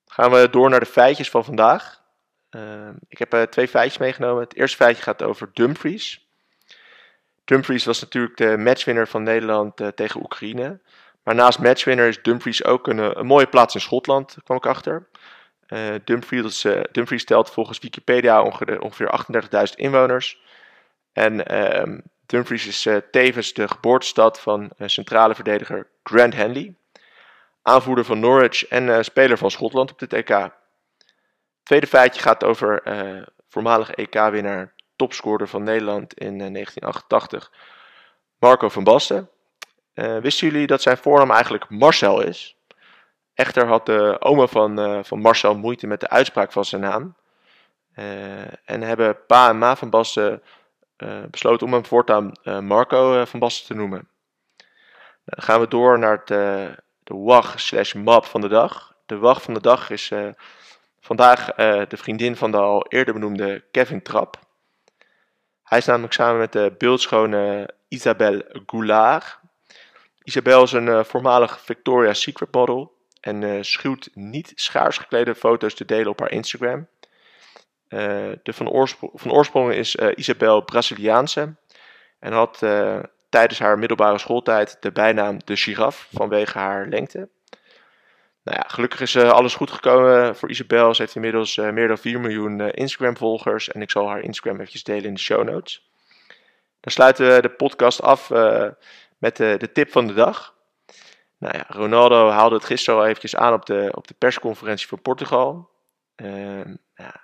Gaan 0.06 0.30
we 0.30 0.48
door 0.50 0.70
naar 0.70 0.80
de 0.80 0.86
feitjes 0.86 1.30
van 1.30 1.44
vandaag. 1.44 2.02
Ehm, 2.50 2.94
ik 3.08 3.18
heb 3.18 3.50
twee 3.50 3.68
feitjes 3.68 3.98
meegenomen. 3.98 4.42
Het 4.42 4.54
eerste 4.54 4.76
feitje 4.76 5.02
gaat 5.02 5.22
over 5.22 5.50
Dumfries. 5.52 6.26
Dumfries 7.44 7.84
was 7.84 8.00
natuurlijk 8.00 8.36
de 8.36 8.56
matchwinner 8.56 9.08
van 9.08 9.22
Nederland 9.22 9.80
uh, 9.80 9.88
tegen 9.88 10.22
Oekraïne. 10.22 10.80
Maar 11.22 11.34
naast 11.34 11.58
matchwinner 11.58 12.08
is 12.08 12.22
Dumfries 12.22 12.64
ook 12.64 12.86
een, 12.86 12.98
eh, 12.98 13.22
mooie 13.22 13.46
plaats 13.46 13.74
in 13.74 13.80
Schotland, 13.80 14.36
kwam 14.44 14.56
ik 14.56 14.66
achter. 14.66 15.08
Uh, 15.68 15.94
Dumfries, 16.04 16.64
uh, 16.64 16.80
Dumfries 16.92 17.24
telt 17.24 17.50
volgens 17.50 17.78
Wikipedia 17.78 18.42
ongeveer, 18.42 18.80
ongeveer 18.80 19.08
38.000 19.10 19.78
inwoners. 19.78 20.42
En 21.12 21.46
ehm, 21.46 21.98
Dumfries 22.32 22.66
is 22.66 22.88
tevens 23.10 23.52
de 23.52 23.68
geboortestad 23.68 24.40
van 24.40 24.70
centrale 24.78 25.34
verdediger 25.34 25.88
Grant 26.02 26.34
Henley. 26.34 26.74
Aanvoerder 27.62 28.04
van 28.04 28.20
Norwich 28.20 28.66
en 28.66 29.04
speler 29.04 29.38
van 29.38 29.50
Schotland 29.50 29.90
op 29.90 29.98
de 29.98 30.16
EK. 30.16 30.50
tweede 31.62 31.86
feitje 31.86 32.20
gaat 32.20 32.44
over 32.44 32.82
voormalige 33.48 33.94
EK-winnaar 33.94 34.74
topscorer 34.96 35.48
van 35.48 35.62
Nederland 35.62 36.14
in 36.14 36.36
1988, 36.36 37.50
eh, 37.52 37.58
Marco 38.38 38.68
van 38.68 38.84
Basten. 38.84 39.30
Wisten 39.94 40.48
jullie 40.48 40.66
dat 40.66 40.82
zijn 40.82 40.96
voornaam 40.96 41.30
eigenlijk 41.30 41.68
Marcel 41.68 42.20
is? 42.20 42.56
Echter 43.34 43.66
had 43.66 43.86
de 43.86 44.16
oma 44.20 44.46
van, 44.46 45.04
van 45.04 45.20
Marcel 45.20 45.56
moeite 45.56 45.86
met 45.86 46.00
de 46.00 46.08
uitspraak 46.08 46.52
van 46.52 46.64
zijn 46.64 46.80
naam. 46.80 47.16
en 48.64 48.82
hebben 48.82 49.26
pa 49.26 49.48
en 49.48 49.58
ma 49.58 49.76
van 49.76 49.90
Basten 49.90 50.42
besloten 51.30 51.66
om 51.66 51.72
hem 51.72 51.84
voortaan 51.84 52.32
Marco 52.60 53.24
van 53.24 53.40
Basten 53.40 53.66
te 53.66 53.74
noemen. 53.74 54.08
Nou, 55.24 55.36
dan 55.36 55.44
gaan 55.44 55.60
we 55.60 55.68
door 55.68 55.98
naar 55.98 56.22
het, 56.24 56.26
de 57.02 57.14
WAG 57.14 57.60
slash 57.60 57.94
map 57.94 58.24
van 58.24 58.40
de 58.40 58.48
dag. 58.48 58.94
De 59.06 59.18
WAG 59.18 59.42
van 59.42 59.54
de 59.54 59.60
dag 59.60 59.90
is 59.90 60.12
vandaag 61.00 61.54
de 61.88 61.96
vriendin 61.96 62.36
van 62.36 62.50
de 62.50 62.56
al 62.56 62.86
eerder 62.88 63.14
benoemde 63.14 63.64
Kevin 63.70 64.02
Trapp. 64.02 64.38
Hij 65.62 65.78
is 65.78 65.86
namelijk 65.86 66.12
samen 66.12 66.38
met 66.38 66.52
de 66.52 66.74
beeldschone 66.78 67.74
Isabelle 67.88 68.62
Goulard. 68.66 69.38
Isabelle 70.22 70.62
is 70.62 70.72
een 70.72 71.04
voormalig 71.04 71.60
Victoria's 71.60 72.20
Secret 72.20 72.52
model 72.54 72.92
en 73.20 73.64
schuwt 73.64 74.10
niet 74.14 74.52
schaars 74.54 74.98
geklede 74.98 75.34
foto's 75.34 75.74
te 75.74 75.84
delen 75.84 76.10
op 76.10 76.20
haar 76.20 76.30
Instagram. 76.30 76.88
Uh, 77.92 78.32
de 78.42 78.52
van, 78.52 78.68
oorsprong, 78.68 79.12
van 79.14 79.32
oorsprong 79.32 79.72
is 79.72 79.94
Isabelle 79.94 80.64
Braziliaanse 80.64 81.54
en 82.18 82.32
had 82.32 82.58
tijdens 83.28 83.58
haar 83.58 83.78
middelbare 83.78 84.18
schooltijd 84.18 84.76
de 84.80 84.92
bijnaam 84.92 85.38
de 85.44 85.56
giraf 85.56 86.08
vanwege 86.12 86.58
haar 86.58 86.86
lengte. 86.88 87.28
Nou 88.44 88.56
ja, 88.58 88.64
gelukkig 88.68 89.00
is 89.00 89.16
alles 89.16 89.54
goed 89.54 89.70
gekomen 89.70 90.36
voor 90.36 90.50
Isabel. 90.50 90.94
Ze 90.94 91.02
heeft 91.02 91.14
inmiddels 91.14 91.56
meer 91.56 91.88
dan 91.88 91.98
4 91.98 92.20
miljoen 92.20 92.70
Instagram-volgers. 92.70 93.68
En 93.68 93.82
ik 93.82 93.90
zal 93.90 94.08
haar 94.08 94.20
Instagram 94.20 94.54
eventjes 94.54 94.84
delen 94.84 95.04
in 95.04 95.14
de 95.14 95.20
show 95.20 95.44
notes. 95.44 95.90
Dan 96.80 96.92
sluiten 96.92 97.34
we 97.34 97.42
de 97.42 97.50
podcast 97.50 98.02
af 98.02 98.30
met 99.18 99.36
de 99.36 99.70
tip 99.72 99.90
van 99.90 100.06
de 100.06 100.14
dag. 100.14 100.54
Nou 101.42 101.56
ja, 101.56 101.64
Ronaldo 101.68 102.28
haalde 102.28 102.54
het 102.54 102.64
gisteren 102.64 103.00
al 103.00 103.06
eventjes 103.06 103.36
aan 103.36 103.52
op 103.52 103.66
de, 103.66 103.92
op 103.94 104.06
de 104.08 104.14
persconferentie 104.18 104.88
van 104.88 105.02
Portugal. 105.02 105.70
Ehm, 106.14 106.74
ja. 106.94 107.20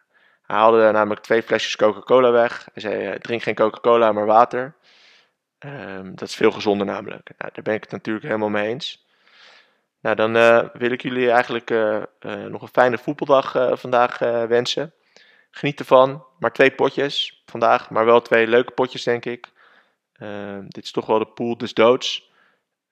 Hij 0.48 0.56
haalde 0.56 0.90
namelijk 0.92 1.20
twee 1.20 1.42
flesjes 1.42 1.76
Coca-Cola 1.76 2.30
weg. 2.30 2.68
Hij 2.72 2.82
zei, 2.82 3.06
eh, 3.06 3.18
drink 3.18 3.42
geen 3.42 3.54
Coca-Cola, 3.54 4.12
maar 4.12 4.26
water. 4.26 4.74
Ehm, 5.58 6.14
dat 6.14 6.28
is 6.28 6.34
veel 6.34 6.50
gezonder 6.50 6.86
namelijk. 6.86 7.30
Nou, 7.38 7.50
daar 7.52 7.64
ben 7.64 7.74
ik 7.74 7.82
het 7.82 7.90
natuurlijk 7.92 8.26
helemaal 8.26 8.48
mee 8.48 8.68
eens. 8.68 9.06
Nou, 10.00 10.16
dan 10.16 10.36
eh, 10.36 10.68
wil 10.72 10.90
ik 10.90 11.02
jullie 11.02 11.30
eigenlijk 11.30 11.70
eh, 11.70 12.02
nog 12.48 12.62
een 12.62 12.68
fijne 12.68 12.98
voetbaldag 12.98 13.78
vandaag 13.78 14.18
wensen. 14.48 14.92
Geniet 15.50 15.78
ervan. 15.78 16.24
Maar 16.38 16.52
twee 16.52 16.70
potjes 16.70 17.42
vandaag, 17.46 17.90
maar 17.90 18.04
wel 18.04 18.22
twee 18.22 18.46
leuke 18.46 18.72
potjes, 18.72 19.02
denk 19.02 19.24
ik. 19.24 19.52
Ehm, 20.12 20.64
dit 20.68 20.84
is 20.84 20.90
toch 20.90 21.06
wel 21.06 21.18
de 21.18 21.26
pool 21.26 21.56
des 21.56 21.74
doods. 21.74 22.32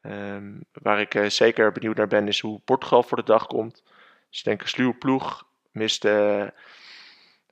Ehm, 0.03 0.61
waar 0.73 1.01
ik 1.01 1.25
zeker 1.29 1.73
benieuwd 1.73 1.97
naar 1.97 2.09
ben, 2.09 2.29
is 2.29 2.41
hoe 2.41 2.61
Portugal 2.65 3.03
voor 3.03 3.17
de 3.17 3.25
dag 3.25 3.47
komt. 3.47 3.83
Dus 4.31 4.43
denk 4.43 4.63
een 4.63 4.69
sluwe 4.69 4.95
ploeg. 4.95 5.47
Mist 5.73 6.05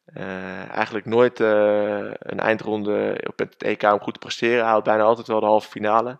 eh, 0.04 0.70
eigenlijk 0.70 1.06
nooit 1.06 1.40
eh, 1.40 2.10
een 2.18 2.40
eindronde 2.40 3.20
op 3.26 3.38
het 3.38 3.62
EK 3.62 3.82
om 3.82 4.00
goed 4.00 4.12
te 4.12 4.18
presteren. 4.18 4.64
Haalt 4.64 4.84
bijna 4.84 5.02
altijd 5.02 5.26
wel 5.26 5.40
de 5.40 5.46
halve 5.46 5.70
finale. 5.70 6.18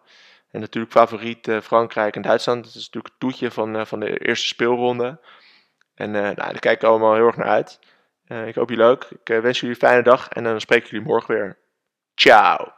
En 0.51 0.61
natuurlijk 0.61 0.93
favoriet 0.93 1.49
eh, 1.49 1.61
Frankrijk 1.61 2.17
en 2.17 2.23
Duitsland. 2.23 2.65
Dat 2.65 2.75
is 2.75 2.85
natuurlijk 2.85 3.07
het 3.07 3.21
toetje 3.21 3.51
van, 3.51 3.87
van 3.87 4.01
de 4.01 4.19
eerste 4.19 4.47
speelronde. 4.47 5.21
En 5.95 6.11
nou, 6.11 6.35
daar 6.35 6.59
kijk 6.59 6.83
ik 6.83 6.89
allemaal 6.89 7.15
heel 7.15 7.27
erg 7.27 7.37
naar 7.37 7.47
uit. 7.47 7.79
Ik 8.47 8.55
hoop 8.55 8.69
jullie 8.69 8.85
ook. 8.85 9.05
Ik 9.11 9.43
wens 9.43 9.61
jullie 9.61 9.75
een 9.75 9.89
fijne 9.89 10.03
dag 10.03 10.29
en 10.29 10.45
dan 10.45 10.61
spreek 10.61 10.85
ik 10.85 10.91
jullie 10.91 11.07
morgen 11.07 11.35
weer. 11.35 11.59
Ciao! 12.15 12.73